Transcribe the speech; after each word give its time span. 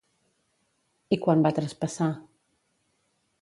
I 1.17 1.19
quan 1.25 1.43
va 1.47 1.51
traspassar? 1.59 2.09